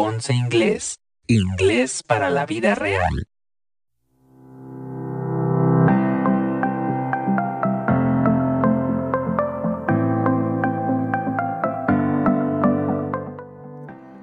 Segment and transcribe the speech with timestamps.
[0.00, 3.26] Ponce Inglés, inglés para la vida real.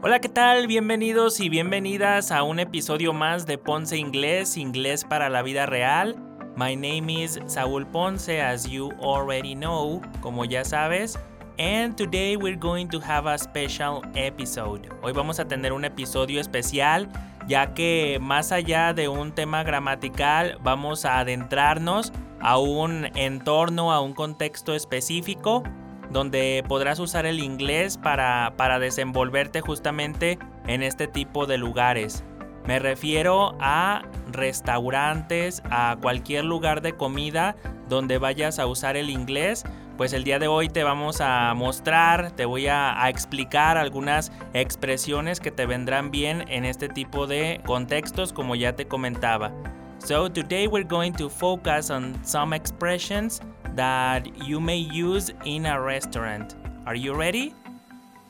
[0.02, 0.68] Hola, ¿qué tal?
[0.68, 6.16] Bienvenidos y bienvenidas a un episodio más de Ponce Inglés, inglés para la vida real.
[6.56, 11.20] My name is Saúl Ponce, as you already know, como ya sabes.
[11.58, 14.90] And today we're going to have a special episode.
[15.02, 17.08] Hoy vamos a tener un episodio especial,
[17.48, 24.02] ya que más allá de un tema gramatical, vamos a adentrarnos a un entorno, a
[24.02, 25.64] un contexto específico,
[26.12, 32.26] donde podrás usar el inglés para, para desenvolverte justamente en este tipo de lugares.
[32.66, 37.56] Me refiero a restaurantes, a cualquier lugar de comida
[37.88, 39.64] donde vayas a usar el inglés
[39.98, 45.40] pues el día de hoy te vamos a mostrar, te voy a, explicar algunas expresiones
[45.40, 49.52] que te vendrán bien en este tipo de contextos como ya te comentaba.
[50.00, 53.42] So today we're going to focus on some expressions
[53.76, 56.56] that you may use in a restaurant.
[56.86, 57.54] Are you ready?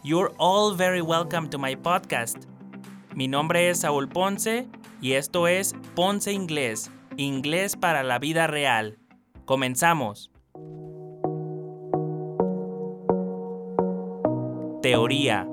[0.03, 2.45] You're all very welcome to my podcast.
[3.15, 4.67] Mi nombre es Saúl Ponce
[5.01, 8.97] y esto es Ponce Inglés, inglés para la vida real.
[9.45, 10.34] Comenzamos.
[14.85, 15.47] Teoría.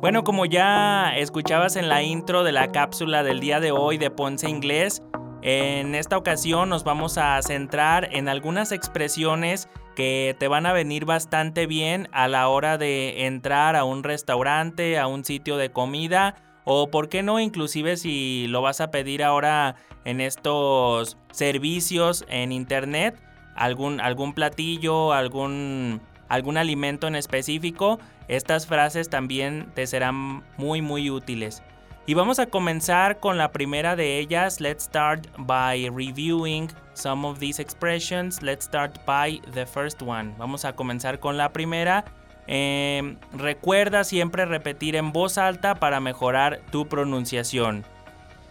[0.00, 4.10] Bueno, como ya escuchabas en la intro de la cápsula del día de hoy de
[4.10, 5.00] Ponce Inglés,
[5.42, 11.04] en esta ocasión nos vamos a centrar en algunas expresiones que te van a venir
[11.04, 16.34] bastante bien a la hora de entrar a un restaurante, a un sitio de comida
[16.64, 22.50] o por qué no inclusive si lo vas a pedir ahora en estos servicios en
[22.50, 23.22] internet,
[23.54, 27.98] algún, algún platillo, algún algún alimento en específico,
[28.28, 31.62] estas frases también te serán muy muy útiles.
[32.08, 34.62] Y vamos a comenzar con la primera de ellas.
[34.62, 38.40] Let's start by reviewing some of these expressions.
[38.40, 40.34] Let's start by the first one.
[40.38, 42.06] Vamos a comenzar con la primera.
[42.46, 47.84] Em, recuerda siempre repetir en voz alta para mejorar tu pronunciación.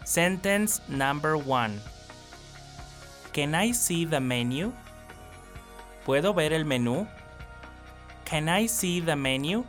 [0.04, 1.80] Sentence number one.
[3.34, 4.72] Can I see the menu?
[6.06, 7.08] ¿Puedo ver el menú?
[8.30, 9.64] Can I see the menu?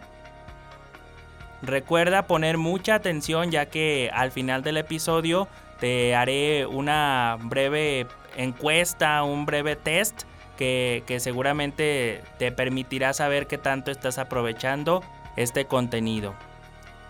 [1.63, 5.49] Recuerda poner mucha atención ya que al final del episodio
[5.79, 10.23] te haré una breve encuesta, un breve test
[10.57, 15.03] que, que, seguramente te permitirá saber qué tanto estás aprovechando
[15.37, 16.35] este contenido.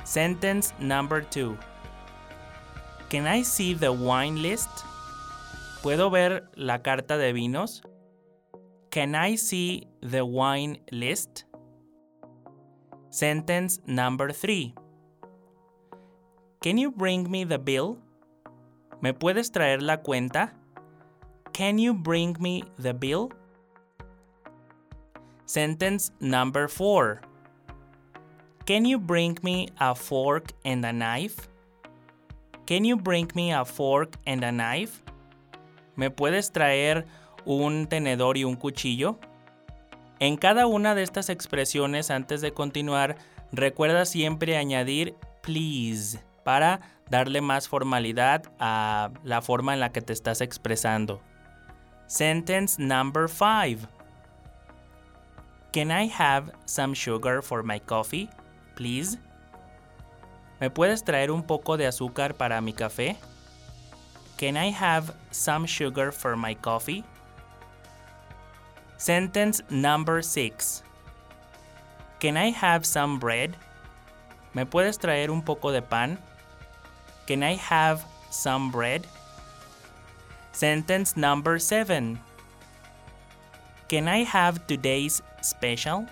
[0.05, 1.57] Sentence number two.
[3.09, 4.71] Can I see the wine list?
[5.83, 7.83] ¿Puedo ver la carta de vinos?
[8.91, 11.45] Can I see the wine list?
[13.11, 14.75] Sentence number three.
[16.63, 17.99] Can you bring me the bill?
[19.03, 20.53] ¿Me puedes traer la cuenta?
[21.53, 23.31] Can you bring me the bill?
[25.45, 27.21] Sentence number four.
[28.65, 31.49] Can you bring me a fork and a knife?
[32.67, 35.03] Can you bring me a fork and a knife?
[35.97, 37.05] ¿Me puedes traer
[37.49, 39.19] un tenedor y un cuchillo?
[40.21, 43.17] En cada una de estas expresiones antes de continuar,
[43.53, 50.13] recuerda siempre añadir please para darle más formalidad a la forma en la que te
[50.13, 51.23] estás expresando.
[52.07, 53.89] Sentence number 5.
[55.73, 58.29] Can I have some sugar for my coffee,
[58.75, 59.19] please?
[60.61, 63.17] ¿Me puedes traer un poco de azúcar para mi café?
[64.37, 67.05] Can I have some sugar for my coffee?
[68.99, 70.83] Sentence number 6.
[72.19, 73.55] Can I have some bread?
[74.55, 76.19] ¿Me puedes traer un poco de pan?
[77.29, 79.07] Can I have some bread?
[80.51, 82.19] Sentence number 7.
[83.89, 86.05] Can I have today's special?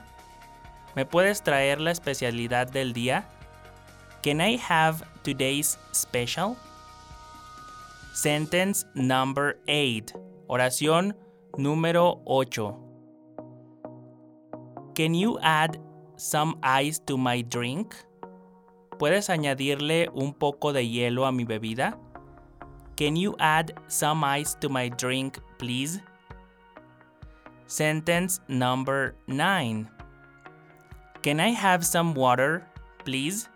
[0.95, 3.25] ¿Me puedes traer la especialidad del día?
[4.23, 6.57] Can I have today's special?
[8.15, 10.13] Sentence number 8.
[10.49, 11.15] Oración
[11.59, 12.86] Número 8.
[14.97, 15.77] Can you add
[16.17, 17.95] some ice to my drink?
[18.99, 21.99] ¿Puedes añadirle un poco de hielo a mi bebida?
[22.97, 26.01] Can you add some ice to my drink, please?
[27.67, 29.87] Sentence number 9.
[31.21, 32.67] Can I have some water,
[33.05, 33.51] please?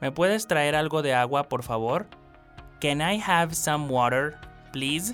[0.00, 2.06] ¿Me puedes traer algo de agua, por favor?
[2.80, 4.40] Can I have some water,
[4.72, 5.12] please?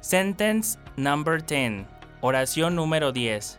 [0.00, 1.86] Sentence number 10.
[2.22, 3.58] Oración número 10.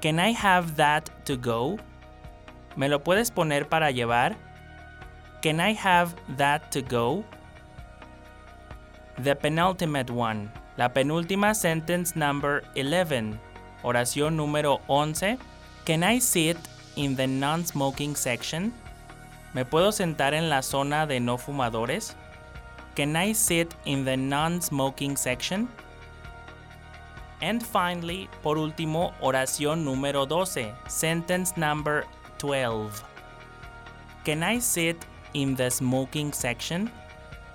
[0.00, 1.78] Can I have that to go?
[2.76, 4.36] ¿Me lo puedes poner para llevar?
[5.42, 7.24] Can I have that to go?
[9.22, 10.50] The penultimate one.
[10.76, 13.38] La penúltima sentence number 11.
[13.82, 15.38] Oración número 11.
[15.84, 16.56] Can I sit
[16.96, 18.72] in the non-smoking section?
[19.54, 22.14] ¿Me puedo sentar en la zona de no fumadores?
[22.98, 25.68] Can I sit in the non-smoking section?
[27.40, 32.04] And finally, por último, oración número 12, sentence number
[32.38, 33.04] 12.
[34.24, 34.96] Can I sit
[35.32, 36.90] in the smoking section?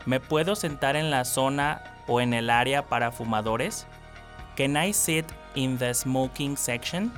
[0.06, 3.86] ¿Me puedo sentar en la zona o en el área para fumadores?
[4.56, 5.25] Can I sit
[5.56, 7.12] in the smoking section?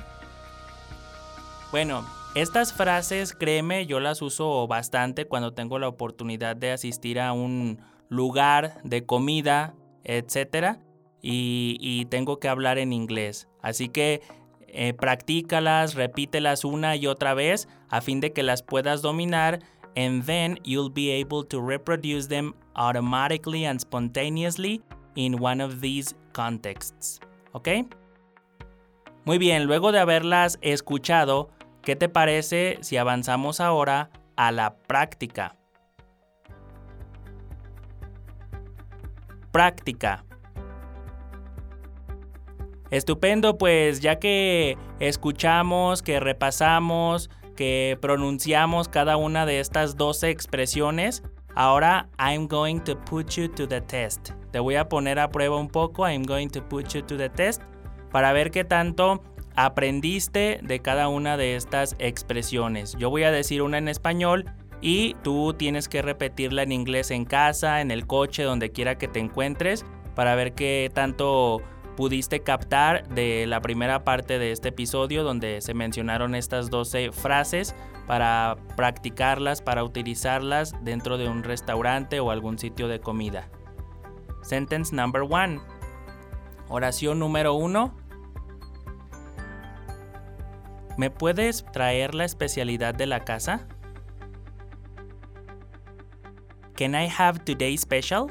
[1.70, 7.32] Bueno, estas frases, créeme, yo las uso bastante cuando tengo la oportunidad de asistir a
[7.32, 7.78] un
[8.08, 9.74] lugar de comida,
[10.04, 10.80] etcétera,
[11.22, 13.48] y, tengo que hablar en inglés.
[13.60, 14.22] Así que
[14.68, 19.60] eh, practícalas, repítelas una y otra vez a fin de que las puedas dominar
[19.96, 24.82] and then you'll be able to reproduce them automatically and spontaneously
[25.16, 27.18] in one of these contexts.
[27.52, 27.68] ¿Ok?
[29.24, 31.50] Muy bien, luego de haberlas escuchado,
[31.82, 35.56] ¿qué te parece si avanzamos ahora a la práctica?
[39.56, 40.22] Práctica.
[42.90, 51.22] Estupendo, pues ya que escuchamos, que repasamos, que pronunciamos cada una de estas 12 expresiones,
[51.54, 54.32] ahora I'm going to put you to the test.
[54.50, 57.30] Te voy a poner a prueba un poco, I'm going to put you to the
[57.30, 57.62] test,
[58.12, 59.22] para ver qué tanto
[59.54, 62.94] aprendiste de cada una de estas expresiones.
[62.98, 64.44] Yo voy a decir una en español
[64.80, 69.08] y tú tienes que repetirla en inglés en casa, en el coche, donde quiera que
[69.08, 69.84] te encuentres,
[70.14, 71.62] para ver qué tanto
[71.96, 77.74] pudiste captar de la primera parte de este episodio donde se mencionaron estas 12 frases
[78.06, 83.48] para practicarlas, para utilizarlas dentro de un restaurante o algún sitio de comida.
[84.42, 85.60] Sentence number one.
[86.68, 87.96] Oración número uno.
[90.96, 93.66] ¿Me puedes traer la especialidad de la casa?
[96.76, 98.30] Can I have today's special?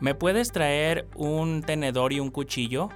[0.00, 2.88] ¿Me puedes traer un tenedor y un cuchillo?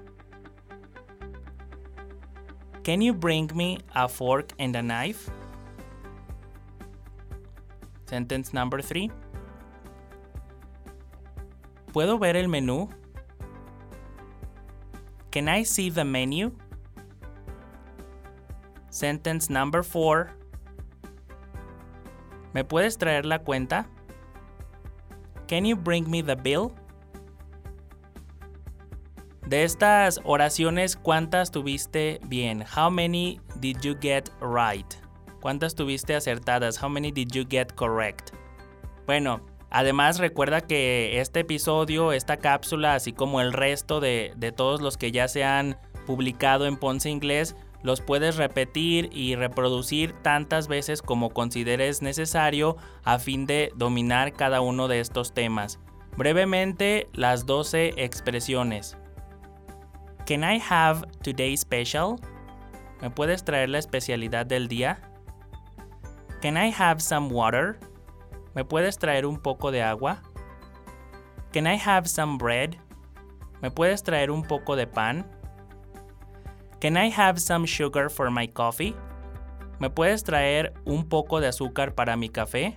[2.84, 5.31] Can you bring me a fork and a knife?
[8.06, 9.11] Sentence number three.
[11.93, 12.88] ¿Puedo ver el menú?
[15.31, 16.52] Can I see the menu?
[18.90, 20.31] Sentence number four.
[22.52, 23.88] ¿Me puedes traer la cuenta?
[25.49, 26.72] Can you bring me the bill?
[29.46, 32.64] De estas oraciones, ¿cuántas tuviste bien?
[32.76, 34.87] How many did you get right?
[35.40, 36.82] ¿Cuántas tuviste acertadas?
[36.82, 38.31] How many did you get correct?
[39.06, 44.81] Bueno, además recuerda que este episodio, esta cápsula, así como el resto de, de todos
[44.81, 50.69] los que ya se han publicado en Ponce Inglés, los puedes repetir y reproducir tantas
[50.69, 55.81] veces como consideres necesario a fin de dominar cada uno de estos temas.
[56.17, 58.96] Brevemente, las 12 expresiones.
[60.26, 62.17] Can I have today's special?
[63.01, 65.01] ¿Me puedes traer la especialidad del día?
[66.41, 67.79] Can I have some water?
[68.55, 70.22] ¿Me puedes traer un poco de agua?
[71.53, 72.77] Can I have some bread?
[73.60, 75.27] ¿Me puedes traer un poco de pan?
[76.82, 78.96] Can I have some sugar for my coffee?
[79.79, 82.77] ¿Me puedes traer un poco de azúcar para mi café?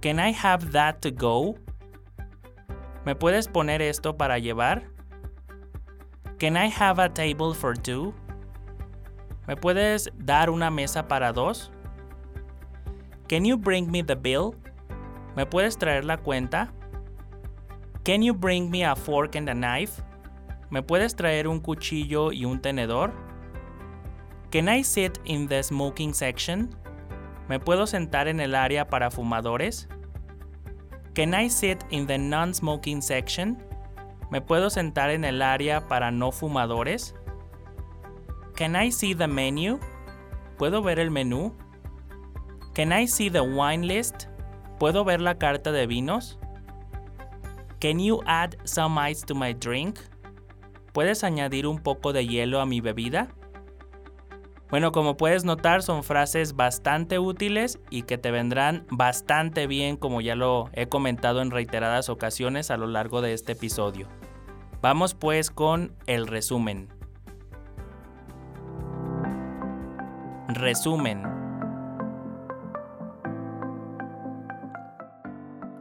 [0.00, 1.56] Can I have that to go?
[3.04, 4.84] ¿Me puedes poner esto para llevar?
[6.38, 8.14] Can I have a table for two?
[9.48, 11.72] ¿Me puedes dar una mesa para dos?
[13.28, 14.54] Can you bring me the bill?
[15.34, 16.72] ¿Me puedes traer la cuenta?
[18.04, 20.00] Can you bring me a fork and a knife?
[20.74, 23.12] ¿Me puedes traer un cuchillo y un tenedor?
[24.50, 26.74] Can I sit in the smoking section?
[27.48, 29.88] ¿Me puedo sentar en el área para fumadores?
[31.14, 33.62] Can I sit in the non-smoking section?
[34.32, 37.14] ¿Me puedo sentar en el área para no fumadores?
[38.56, 39.78] Can I see the menu?
[40.58, 41.54] ¿Puedo ver el menú?
[42.74, 44.26] Can I see the wine list?
[44.80, 46.36] ¿Puedo ver la carta de vinos?
[47.80, 50.00] Can you add some ice to my drink?
[50.94, 53.34] ¿Puedes añadir un poco de hielo a mi bebida?
[54.70, 60.20] Bueno, como puedes notar, son frases bastante útiles y que te vendrán bastante bien, como
[60.20, 64.06] ya lo he comentado en reiteradas ocasiones a lo largo de este episodio.
[64.82, 66.88] Vamos pues con el resumen.
[70.46, 71.43] Resumen.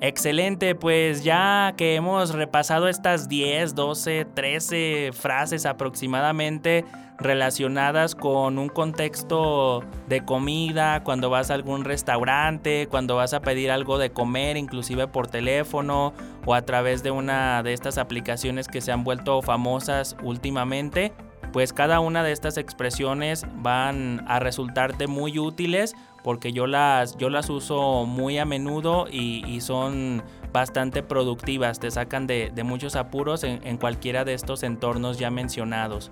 [0.06, 6.84] Excelente, pues ya que hemos repasado estas 10, 12, 13 frases aproximadamente
[7.18, 13.72] relacionadas con un contexto de comida, cuando vas a algún restaurante, cuando vas a pedir
[13.72, 16.12] algo de comer, inclusive por teléfono
[16.46, 21.14] o a través de una de estas aplicaciones que se han vuelto famosas últimamente,
[21.54, 27.30] pues cada una de estas expresiones van a resultarte muy útiles porque yo las, yo
[27.30, 33.66] las uso muy a menudo y, son bastante productivas, te sacan de, muchos apuros en,
[33.66, 36.12] en cualquiera de estos entornos ya mencionados.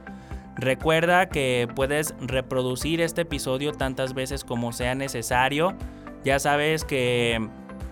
[0.55, 5.74] Recuerda que puedes reproducir este episodio tantas veces como sea necesario.
[6.24, 7.50] Ya sabes que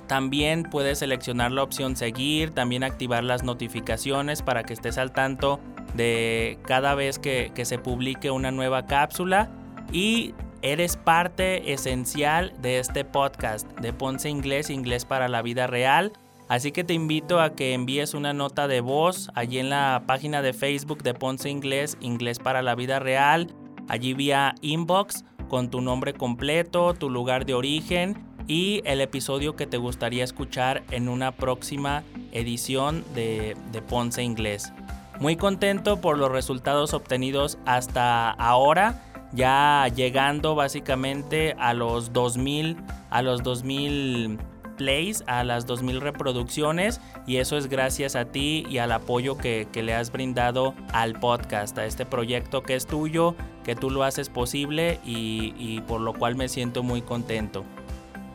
[0.07, 5.59] también puedes seleccionar la opción seguir, también activar las notificaciones para que estés al tanto
[5.93, 9.49] de cada vez que, se publique una nueva cápsula.
[9.91, 16.11] Y Eres parte esencial de este podcast de Ponce Inglés, Inglés para la Vida Real.
[16.49, 20.41] Así que te invito a que envíes una nota de voz allí en la página
[20.41, 23.53] de Facebook de Ponce Inglés, Inglés para la Vida Real,
[23.87, 29.65] allí vía inbox con tu nombre completo, tu lugar de origen y el episodio que
[29.65, 32.03] te gustaría escuchar en una próxima
[32.33, 34.73] edición de, de Ponce Inglés.
[35.19, 42.77] Muy contento por los resultados obtenidos hasta ahora ya llegando básicamente a los 2000
[43.09, 44.39] a los 2000
[44.77, 49.67] plays, a las 2000 reproducciones y eso es gracias a ti y al apoyo que,
[49.73, 54.29] le has brindado al podcast, a este proyecto que es tuyo, que tú lo haces
[54.29, 57.65] posible y, por lo cual me siento muy contento.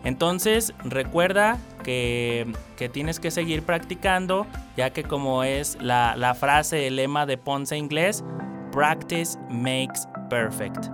[0.05, 2.53] Entonces recuerda que,
[2.93, 4.47] tienes que seguir practicando,
[4.77, 8.23] ya que como es la, la frase, el lema de Ponce Inglés,
[8.71, 10.89] practice makes perfect.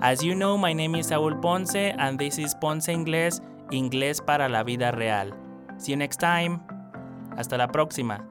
[0.00, 4.48] As you know, my name is Saúl Ponce and this is Ponce Inglés, Inglés para
[4.48, 5.34] la vida real.
[5.78, 6.60] See you next time.
[7.36, 8.24] Hasta la próxima.